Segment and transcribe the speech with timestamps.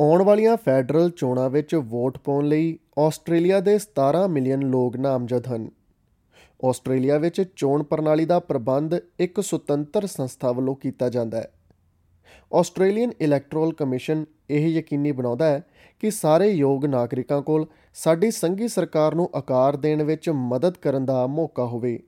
[0.00, 5.70] ਆਉਣ ਵਾਲੀਆਂ ਫੈਡਰਲ ਚੋਣਾਂ ਵਿੱਚ ਵੋਟ ਪਾਉਣ ਲਈ ਆਸਟ੍ਰੇਲੀਆ ਦੇ 17 ਮਿਲੀਅਨ ਲੋਕ ਨਾਮਜ਼ਦ ਹਨ।
[6.64, 11.52] ਆਸਟ੍ਰੇਲੀਆ ਵਿੱਚ ਚੋਣ ਪ੍ਰਣਾਲੀ ਦਾ ਪ੍ਰਬੰਧ ਇੱਕ ਸੁਤੰਤਰ ਸੰਸਥਾ ਵੱਲੋਂ ਕੀਤਾ ਜਾਂਦਾ ਹੈ।
[12.54, 15.64] ਆਸਟ੍ਰੇਲੀਅਨ ਇਲੈਕਟੋਰਲ ਕਮਿਸ਼ਨ ਇਹ ਯਕੀਨੀ ਬਣਾਉਂਦਾ ਹੈ
[16.00, 21.26] ਕਿ ਸਾਰੇ ਯੋਗ ਨਾਗਰਿਕਾਂ ਕੋਲ ਸਾਡੀ ਸੰਘੀ ਸਰਕਾਰ ਨੂੰ ਆਕਾਰ ਦੇਣ ਵਿੱਚ ਮਦਦ ਕਰਨ ਦਾ
[21.26, 22.00] ਮੌਕਾ ਹੋਵੇ।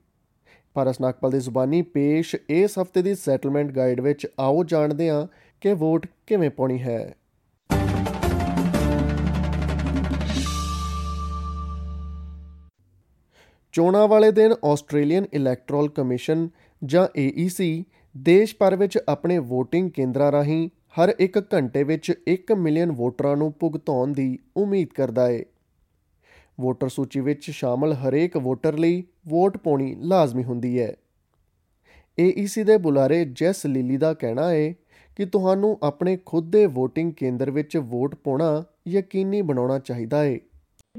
[0.77, 5.27] ਭਾਰਤ ਨਾਗਪਾਲ ਦੀ ਜ਼ੁਬਾਨੀ ਪੇਸ਼ ਇਸ ਹਫ਼ਤੇ ਦੀ ਸੈਟਲਮੈਂਟ ਗਾਈਡ ਵਿੱਚ ਆਓ ਜਾਣਦੇ ਹਾਂ
[5.61, 7.15] ਕਿ ਵੋਟ ਕਿਵੇਂ ਪਾਉਣੀ ਹੈ।
[13.71, 16.49] ਚੋਣਾਂ ਵਾਲੇ ਦਿਨ ਆਸਟ੍ਰੇਲੀਅਨ ਇਲੈਕਟੋਰਲ ਕਮਿਸ਼ਨ
[16.85, 17.83] ਜਾਂ AEC
[18.17, 20.69] ਦੇਸ਼ ਭਰ ਵਿੱਚ ਆਪਣੇ VOTING ਕੇਂਦਰਾਂ ਰਾਹੀਂ
[20.99, 25.43] ਹਰ ਇੱਕ ਘੰਟੇ ਵਿੱਚ 1 ਮਿਲੀਅਨ ਵੋਟਰਾਂ ਨੂੰ ਭੁਗਤਾਉਣ ਦੀ ਉਮੀਦ ਕਰਦਾ ਹੈ।
[26.59, 30.95] ਵੋਟਰ ਸੂਚੀ ਵਿੱਚ ਸ਼ਾਮਲ ਹਰੇਕ ਵੋਟਰ ਲਈ ਵੋਟ ਪਾਉਣੀ ਲਾਜ਼ਮੀ ਹੁੰਦੀ ਹੈ।
[32.19, 34.73] AEC ਦੇ ਬੁਲਾਰੇ ਜੈਸ ਲੀਲੀ ਦਾ ਕਹਿਣਾ ਹੈ
[35.15, 40.39] ਕਿ ਤੁਹਾਨੂੰ ਆਪਣੇ ਖੁਦ ਦੇ VOTING ਕੇਂਦਰ ਵਿੱਚ ਵੋਟ ਪਾਉਣਾ ਯਕੀਨੀ ਬਣਾਉਣਾ ਚਾਹੀਦਾ ਹੈ।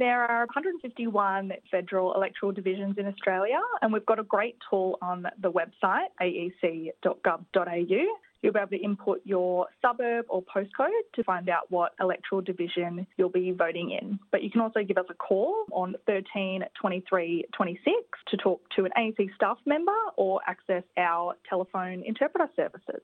[0.01, 5.25] There are 151 federal electoral divisions in Australia, and we've got a great tool on
[5.47, 8.05] the website, aec.gov.au.
[8.43, 13.07] You'll be able to input your suburb or postcode to find out what electoral division
[13.17, 14.19] you'll be voting in.
[14.31, 18.85] But you can also give us a call on 13 23 26 to talk to
[18.85, 23.03] an AEC staff member or access our telephone interpreter services.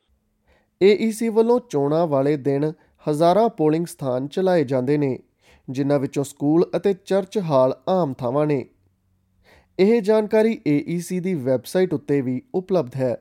[0.81, 2.73] AEC ਵੱਲੋਂ ਚੋਣਾਂ ਵਾਲੇ ਦਿਨ
[3.09, 5.19] ਹਜ਼ਾਰਾਂ polling ਸਥਾਨ ਚਲਾਏ ਜਾਂਦੇ ਨੇ
[5.69, 8.65] ਜਿਨ੍ਹਾਂ ਵਿੱਚੋਂ ਸਕੂਲ ਅਤੇ ਚਰਚ ਹਾਲ ਆਮ ਥਾਵਾਂ ਨੇ
[9.79, 13.15] ਇਹ ਜਾਣਕਾਰੀ AEC ਦੀ ਵੈਬਸਾਈਟ ਉੱਤੇ ਵੀ ਉਪਲਬਧ ਹੈ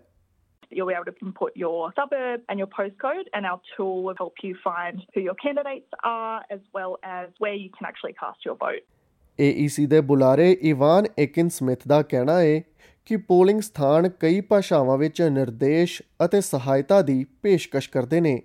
[0.76, 4.44] You'll be able to input your suburb and your postcode, and our tool will help
[4.44, 8.58] you find who your candidates are as well as where you can actually cast your
[8.66, 8.84] vote.
[9.40, 12.62] AEC ਦੇ ਬੁਲਾਰੇ Ivan ਏਕਿਨ Smith ਦਾ ਕਹਿਣਾ ਹੈ
[13.06, 18.42] ਕਿ polling ਸਥਾਨ ਕਈ ਭਾਸ਼ਾਵਾਂ ਵਿੱਚ ਨਿਰਦੇਸ਼ ਅਤੇ ਸਹਾਇਤਾ ਦੀ ਪੇਸ਼ਕਸ਼ ਕਰਦੇ ਨੇ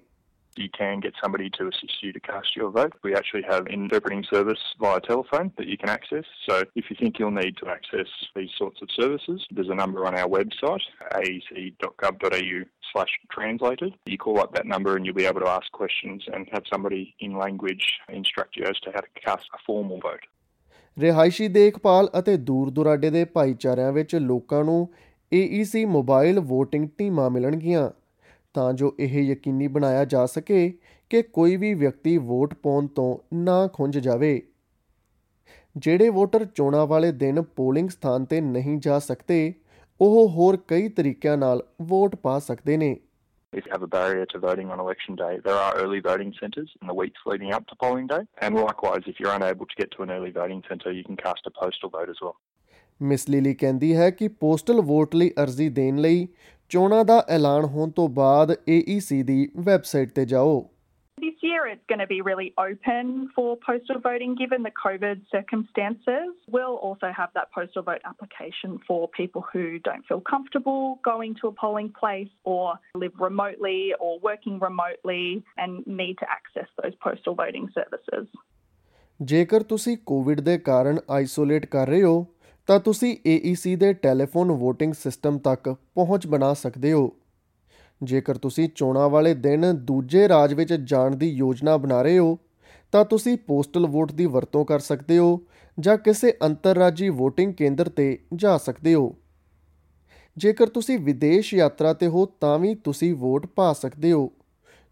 [0.57, 2.93] you can get somebody to assist you to cast your vote.
[3.03, 6.25] We actually have an interpreting service via telephone that you can access.
[6.47, 10.05] So if you think you'll need to access these sorts of services, there's a number
[10.05, 10.81] on our website,
[11.15, 12.59] aec.gov.au
[12.91, 13.93] slash translated.
[14.05, 17.15] You call up that number and you'll be able to ask questions and have somebody
[17.19, 20.27] in language instruct you as to how to cast a formal vote.
[20.99, 24.89] ਰਿਹਾਇਸ਼ੀ ਦੇਖਭਾਲ ਅਤੇ ਦੂਰ ਦੁਰਾਡੇ ਦੇ ਭਾਈਚਾਰਿਆਂ ਵਿੱਚ ਲੋਕਾਂ ਨੂੰ
[25.35, 27.89] AEC ਮੋਬਾਈਲ VOTING ਟੀਮਾਂ ਮਿਲਣਗੀਆਂ
[28.58, 30.72] ਤਾਂ ਜੋ ਇਹ ਯਕੀਨੀ ਬਣਾਇਆ ਜਾ ਸਕੇ
[31.10, 34.30] ਕਿ ਕੋਈ ਵੀ ਵਿਅਕਤੀ ਵੋਟ ਪਾਉਣ ਤੋਂ ਨਾ ਖੁੰਝ ਜਾਵੇ
[35.76, 39.54] ਜਿਹੜੇ ਵੋਟਰ ਚੋਣਾਂ ਵਾਲੇ ਦਿਨ ਪੋਲਿੰਗ ਸਥਾਨ ਤੇ ਨਹੀਂ ਜਾ ਸਕਦੇ
[40.00, 42.96] ਉਹ ਹੋਰ ਕਈ ਤਰੀਕਿਆਂ ਨਾਲ ਵੋਟ ਪਾ ਸਕਦੇ ਨੇ
[43.52, 46.72] If you have a barrier to voting on election day, there are early voting centres
[46.82, 48.18] in the weeks leading up to polling day.
[48.46, 51.48] And likewise, if you're unable to get to an early voting centre, you can cast
[51.52, 52.36] a postal vote as well.
[53.00, 56.28] Miss Lily ਕਹਿੰਦੀ ਹੈ ਕਿ postal vote ਲਈ ਅਰਜ਼ੀ ਦੇਣ ਲਈ
[56.69, 60.61] ਚੋਣਾਂ ਦਾ ਐਲਾਨ ਹੋਣ ਤੋਂ ਬਾਅਦ AEC ਦੀ ਵੈਬਸਾਈਟ ਤੇ ਜਾਓ
[61.17, 66.31] This year it's going to be really open for postal voting given the COVID circumstances.
[66.55, 71.47] We'll also have that postal vote application for people who don't feel comfortable going to
[71.47, 72.63] a polling place or
[72.95, 78.27] live remotely or working remotely and need to access those postal voting services.
[79.21, 82.25] ਜੇਕਰ ਤੁਸੀਂ Covid ਦੇ ਕਾਰਨ isolate ਕਰ ਰਹੇ ਹੋ
[82.68, 87.12] ਤਾਂ ਤੁਸੀਂ AEC ਦੇ ਟੈਲੀਫੋਨ VOTING ਸਿਸਟਮ ਤੱਕ ਪਹੁੰਚ ਬਣਾ ਸਕਦੇ ਹੋ।
[88.02, 92.38] ਜੇਕਰ ਤੁਸੀਂ ਚੋਣਾਂ ਵਾਲੇ ਦਿਨ ਦੂਜੇ ਰਾਜ ਵਿੱਚ ਜਾਣ ਦੀ ਯੋਜਨਾ ਬਣਾ ਰਹੇ ਹੋ,
[92.92, 95.40] ਤਾਂ ਤੁਸੀਂ ਪੋਸਟਲ ਵੋਟ ਦੀ ਵਰਤੋਂ ਕਰ ਸਕਦੇ ਹੋ
[95.80, 99.14] ਜਾਂ ਕਿਸੇ ਅੰਤਰਰਾਜੀ VOTING ਕੇਂਦਰ ਤੇ ਜਾ ਸਕਦੇ ਹੋ।
[100.36, 104.32] ਜੇਕਰ ਤੁਸੀਂ ਵਿਦੇਸ਼ ਯਾਤਰਾ ਤੇ ਹੋ, ਤਾਂ ਵੀ ਤੁਸੀਂ ਵੋਟ ਪਾ ਸਕਦੇ ਹੋ।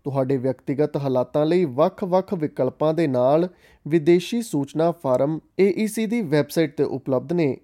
[0.06, 3.48] ਤੁਹਾਡੇ ਵਿਅਕਤੀਗਤ ਹਾਲਾਤਾਂ ਲਈ ਵੱਖ-ਵੱਖ ਵਿਕਲਪਾਂ ਦੇ ਨਾਲ
[3.88, 7.56] ਵਿਦੇਸ਼ੀ ਸੂਚਨਾ ਫਾਰਮ AEC ਦੀ ਵੈਬਸਾਈਟ ਤੇ ਉਪਲਬਧ ਨੇ।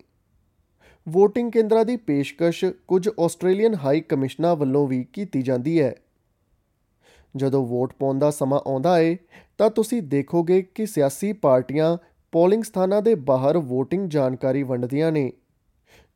[1.08, 5.94] VOTING ਕੇਂਦਰਾਂ ਦੀ ਪੇਸ਼ਕਸ਼ ਕੁਝ ਆਸਟ੍ਰੇਲੀਅਨ ਹਾਈ ਕਮਿਸ਼ਨਾਂ ਵੱਲੋਂ ਵੀ ਕੀਤੀ ਜਾਂਦੀ ਹੈ।
[7.36, 9.16] ਜਦੋਂ ਵੋਟ ਪਾਉਣ ਦਾ ਸਮਾਂ ਆਉਂਦਾ ਹੈ
[9.58, 11.96] ਤਾਂ ਤੁਸੀਂ ਦੇਖੋਗੇ ਕਿ ਸਿਆਸੀ ਪਾਰਟੀਆਂ
[12.32, 15.32] ਪੋਲਿੰਗ ਸਥਾਨਾਂ ਦੇ ਬਾਹਰ VOTING ਜਾਣਕਾਰੀ ਵੰਡਦੀਆਂ ਨੇ।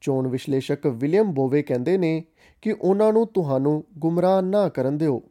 [0.01, 2.25] ਚੋਣ ਵਿਸ਼ਲੇਸ਼ਕ ਵਿਲੀਅਮ ਬੋਵੇ ਕਹਿੰਦੇ ਨੇ
[2.63, 5.23] ਕਿ ਉਹਨਾਂ ਨੂੰ ਤੁਹਾਨੂੰ ਗੁੰਮਰਾਹ ਨਾ ਕਰਨ ਦਿਓ।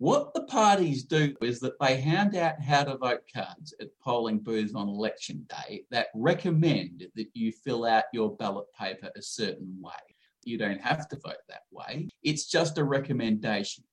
[0.00, 4.40] What the parties do is that they hand out how to vote cards at polling
[4.40, 9.74] booths on election day that recommend that you fill out your ballot paper a certain
[9.80, 10.04] way.
[10.44, 12.08] You don't have to vote that way.
[12.22, 13.84] It's just a recommendation.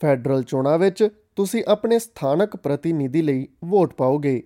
[0.00, 4.42] Federal ਚੋਣਾਂ ਵਿੱਚ ਤੁਸੀਂ ਆਪਣੇ ਸਥਾਨਕ ਪ੍ਰਤੀਨਿਧੀ ਲਈ vote ਪਾਓਗੇ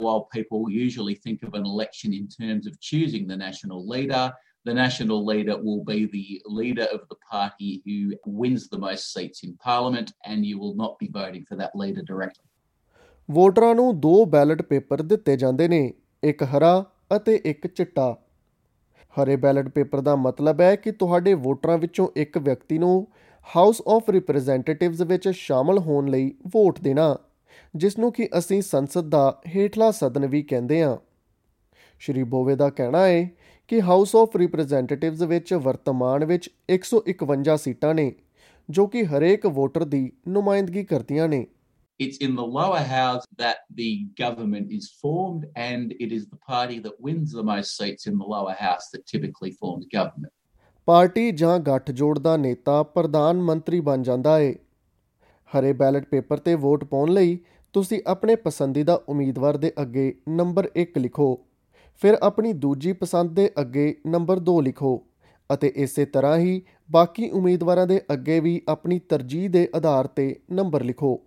[0.00, 4.24] While people usually think of an election in terms of choosing the national leader,
[4.65, 9.43] the national leader will be the leader of the party who wins the most seats
[9.43, 12.43] in parliament, and you will not be voting for that leader directly.
[13.29, 15.93] ਵੋਟਰਾਂ ਨੂੰ ਦੋ ballot paper ਦਿੱਤੇ ਜਾਂਦੇ ਨੇ
[16.23, 16.73] ਇੱਕ ਹਰਾ
[17.17, 18.15] ਅਤੇ ਇੱਕ ਚਿੱਟਾ
[19.13, 23.07] ਹਰੇ ਬੈਲਟ ਪੇਪਰ ਦਾ ਮਤਲਬ ਹੈ ਕਿ ਤੁਹਾਡੇ ਵੋਟਰਾਂ ਵਿੱਚੋਂ ਇੱਕ ਵਿਅਕਤੀ ਨੂੰ
[23.47, 27.15] ਹਾਊਸ ਆਫ ਰਿਪਰੈਜ਼ੈਂਟੇਟਿਵਸ ਵਿੱਚ ਸ਼ਾਮਲ ਹੋਣ ਲਈ ਵੋਟ ਦੇਣਾ
[27.75, 30.97] ਜਿਸ ਨੂੰ ਕਿ ਅਸੀਂ ਸੰਸਦ ਦਾ ਹੇਠਲਾ ਸਦਨ ਵੀ ਕਹਿੰਦੇ ਹਾਂ
[31.99, 33.29] ਸ਼੍ਰੀ ਬੋਵੇ ਦਾ ਕਹਿਣਾ ਹੈ
[33.73, 38.11] ਕਿ ਹਾਊਸ ਆਫ ਰਿਪਰੈਜ਼ੈਂਟੇਟਿਵਸ ਵਿੱਚ ਵਰਤਮਾਨ ਵਿੱਚ 151 ਸੀਟਾਂ ਨੇ
[38.69, 41.45] ਜੋ ਕਿ ਹਰੇਕ ਵੋਟਰ ਦੀ ਨੁਮਾਇੰਦਗੀ ਕਰਦੀਆਂ ਨੇ
[41.99, 43.87] It's in the lower house that the
[44.19, 48.29] government is formed, and it is the party that wins the most seats in the
[48.33, 50.31] lower house that typically forms government.
[50.87, 54.53] Party ਜਾਂ ਗੱਠਜੋੜ ਦਾ ਨੇਤਾ ਪ੍ਰਧਾਨ ਮੰਤਰੀ ਬਣ ਜਾਂਦਾ ਹੈ
[55.51, 57.37] ਹਰੇ ਬੈਲਟ ਪੇਪਰ ਤੇ ਵੋਟ ਪਾਉਣ ਲਈ
[57.75, 61.29] ਤੁਸੀਂ ਆਪਣੇ ਪਸੰਦੀਦਾ ਉਮੀਦਵਾਰ ਦੇ ਅੱਗੇ ਨੰਬਰ 1 ਲਿਖੋ
[62.01, 65.03] ਫਿਰ ਆਪਣੀ ਦੂਜੀ ਪਸੰਦ ਦੇ ਅੱਗੇ ਨੰਬਰ 2 ਲਿਖੋ
[65.53, 66.61] ਅਤੇ ਇਸੇ ਤਰ੍ਹਾਂ ਹੀ
[66.91, 71.21] ਬਾਕੀ ਉਮੀਦਵਾਰਾਂ ਦੇ ਅੱਗੇ ਵੀ ਆਪਣੀ ਤਰਜੀਹ ਦੇ ਆਧਾਰ ਤੇ ਨੰਬਰ ਲਿਖੋ।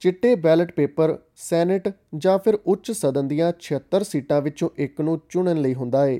[0.00, 5.60] ਚਿੱਟੇ ਬੈਲਟ ਪੇਪਰ, ਸੈਨੇਟ ਜਾਂ ਫਿਰ ਉੱਚ ਸਦਨ ਦੀਆਂ 76 ਸੀਟਾਂ ਵਿੱਚੋਂ ਇੱਕ ਨੂੰ ਚੁਣਨ
[5.60, 6.18] ਲਈ ਹੁੰਦਾ ਹੈ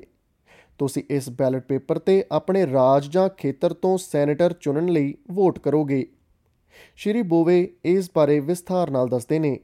[0.78, 6.06] ਤੁਸੀਂ ਇਸ ਬੈਲਟ ਪੇਪਰ ਤੇ ਆਪਣੇ ਰਾਜ ਜਾਂ ਖੇਤਰ ਤੋਂ ਸੈਨੇਟਰ ਚੁਣਨ ਲਈ ਵੋਟ ਕਰੋਗੇ।
[6.96, 9.58] ਸ਼੍ਰੀ ਬੋਵੇ ਇਸ ਬਾਰੇ ਵਿਸਥਾਰ ਨਾਲ ਦੱਸਦੇ ਨੇ।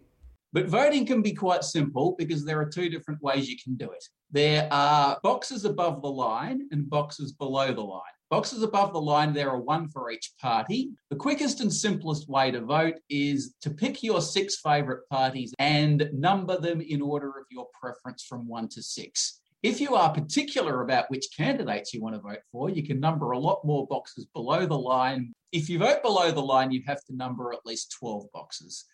[0.54, 3.90] But voting can be quite simple because there are two different ways you can do
[3.90, 4.04] it.
[4.30, 8.02] There are boxes above the line and boxes below the line.
[8.30, 10.90] Boxes above the line, there are one for each party.
[11.10, 16.08] The quickest and simplest way to vote is to pick your six favourite parties and
[16.12, 19.40] number them in order of your preference from one to six.
[19.64, 23.32] If you are particular about which candidates you want to vote for, you can number
[23.32, 25.32] a lot more boxes below the line.
[25.50, 28.84] If you vote below the line, you have to number at least 12 boxes.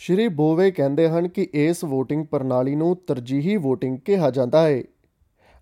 [0.00, 4.82] ਸ਼੍ਰੀ ਬੋਵੇ ਕਹਿੰਦੇ ਹਨ ਕਿ ਇਸ VOTING ਪ੍ਰਣਾਲੀ ਨੂੰ ਤਰਜੀਹੀ VOTING ਕਿਹਾ ਜਾਂਦਾ ਹੈ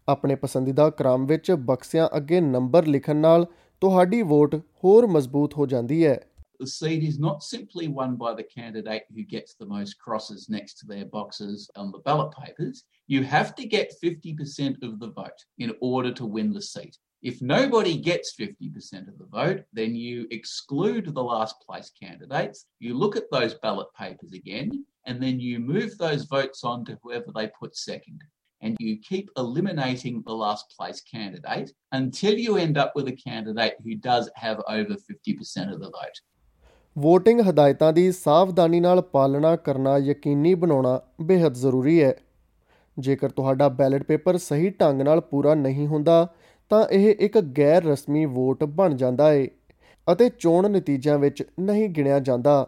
[0.09, 3.47] ਆਪਣੇ ਪਸੰਦੀਦਾ ਕ੍ਰਮ ਵਿੱਚ ਬਕਸਿਆਂ ਅੱਗੇ ਨੰਬਰ ਲਿਖਣ ਨਾਲ
[3.81, 6.19] ਤੁਹਾਡੀ ਵੋਟ ਹੋਰ ਮਜ਼ਬੂਤ ਹੋ ਜਾਂਦੀ ਹੈ
[6.61, 10.79] The seat is not simply won by the candidate who gets the most crosses next
[10.79, 12.79] to their boxes on the ballot papers.
[13.09, 16.97] You have to get 50% of the vote in order to win the seat.
[17.23, 22.67] If nobody gets 50% of the vote, then you exclude the last place candidates.
[22.79, 26.99] You look at those ballot papers again, and then you move those votes on to
[27.03, 28.21] whoever they put second.
[28.63, 33.75] And you keep eliminating the last place candidate until you end up with a candidate
[33.85, 36.23] who does have over 50% of the vote.
[36.97, 42.15] VOTING ਹਦਾਇਤਾਂ ਦੀ ਸਾਵਧਾਨੀ ਨਾਲ ਪਾਲਣਾ ਕਰਨਾ ਯਕੀਨੀ ਬਣਾਉਣਾ ਬੇहद ਜ਼ਰੂਰੀ ਹੈ
[43.01, 46.27] ਜੇਕਰ ਤੁਹਾਡਾ ਬੈਲਟ ਪੇਪਰ ਸਹੀ ਢੰਗ ਨਾਲ ਪੂਰਾ ਨਹੀਂ ਹੁੰਦਾ
[46.69, 49.47] ਤਾਂ ਇਹ ਇੱਕ ਗੈਰ ਰਸਮੀ ਵੋਟ ਬਣ ਜਾਂਦਾ ਹੈ
[50.13, 52.67] ਅਤੇ ਚੋਣ ਨਤੀਜਿਆਂ ਵਿੱਚ ਨਹੀਂ ਗਿਣਿਆ ਜਾਂਦਾ।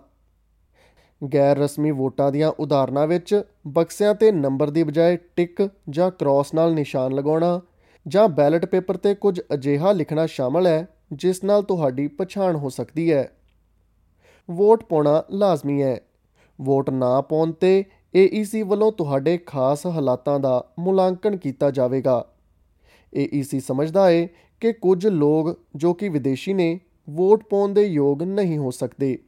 [1.34, 6.74] ਗੈਰ ਰਸਮੀ ਵੋਟਾਂ ਦੀਆਂ ਉਦਾਹਰਨਾਂ ਵਿੱਚ ਬਕਸਿਆਂ ਤੇ ਨੰਬਰ ਦੀ ਬਜਾਏ ਟਿਕ ਜਾਂ ਕ੍ਰਾਸ ਨਾਲ
[6.74, 7.60] ਨਿਸ਼ਾਨ ਲਗਾਉਣਾ
[8.08, 13.12] ਜਾਂ ਬੈਲਟ ਪੇਪਰ ਤੇ ਕੁਝ ਅਜਿਹਾ ਲਿਖਣਾ ਸ਼ਾਮਲ ਹੈ, ਜਿਸ ਨਾਲ ਤੁਹਾਡੀ ਪਛਾਣ ਹੋ ਸਕਦੀ
[13.12, 13.30] ਹੈ।
[14.50, 16.00] ਵੋਟ ਪਾਉਣਾ ਲਾਜ਼ਮੀ ਹੈ।
[16.60, 17.84] ਵੋਟ ਨਾ ਪਾਉਣ ਤੇ
[18.16, 22.24] AEC ਵੱਲੋਂ ਤੁਹਾਡੇ ਖਾਸ ਹਾਲਾਤਾਂ ਦਾ ਮੁਲਾਂਕਣ ਕੀਤਾ ਜਾਵੇਗਾ।
[23.16, 24.28] AEC ਸਮਝਦਾ ਹੈ
[24.60, 29.18] ਕਿ ਕੁਝ ਲੋਕ ਜੋ ਕਿ ਵਿਦੇਸ਼ੀ ਨੇ ਵੋਟ ਪਾਉਣ ਦੇ ਯੋਗ ਨਹੀਂ ਹੋ ਸਕਦੇ।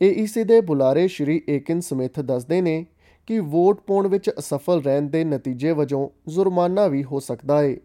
[0.00, 2.86] AEC ਦੇ ਬੁਲਾਰੇ ਸ਼੍ਰੀ ਏਕਿਨ ਸਮਿਥ ਦੱਸਦੇ ਨੇ
[3.26, 7.76] ਕਿ ਵੋਟ ਪਾਉਣ ਵਿੱਚ ਅਸਫਲ ਰਹਿਣ ਦੇ ਨਤੀਜੇ ਵਜੋਂ ਜੁਰਮਾਨਾ ਵੀ ਹੋ ਸਕਦਾ ਹੈ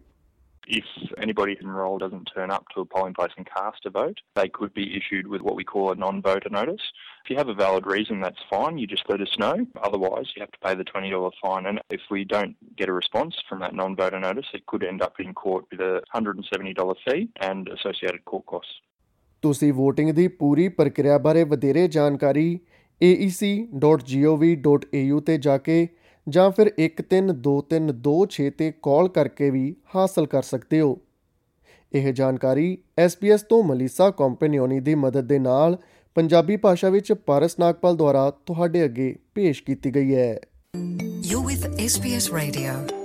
[0.71, 0.85] If
[1.17, 4.71] anybody enrolled doesn't turn up to a polling place and cast a vote, they could
[4.71, 6.81] be issued with what we call a non-voter notice.
[7.23, 8.77] If you have a valid reason, that's fine.
[8.77, 9.65] You just let us know.
[9.81, 11.65] Otherwise, you have to pay the $20 fine.
[11.65, 15.13] And if we don't get a response from that non-voter notice, it could end up
[15.19, 18.73] in court with a $170 fee and associated court costs.
[19.41, 22.59] ਤੁਸੀਂ VOTING ਦੀ ਪੂਰੀ ਪ੍ਰਕਿਰਿਆ ਬਾਰੇ ਵਧੇਰੇ ਜਾਣਕਾਰੀ
[23.03, 25.89] aec.gov.au ਤੇ ਜਾ ਕੇ
[26.26, 29.64] ਜਾਂ ਫਿਰ 132326 ਤੇ ਕਾਲ ਕਰਕੇ ਵੀ
[29.96, 30.96] ਹਾਸਲ ਕਰ ਸਕਦੇ ਹੋ
[31.92, 35.76] ਇਹ ਜਾਣਕਾਰੀ SBS ਤੋਂ ਮਲੀਸਾ ਕੰਪਨੀਓਨੀ ਦੀ ਮਦਦ ਦੇ ਨਾਲ
[36.16, 40.34] ਪੰਜਾਬੀ ਭਾਸ਼ਾ ਵਿੱਚ ਪਾਰਸ ਨਾਗਪਾਲ ਦੁਆਰਾ ਤੁਹਾਡੇ ਅੱਗੇ ਪੇਸ਼ ਕੀਤੀ ਗਈ ਹੈ
[41.24, 43.03] You're with SBS Radio.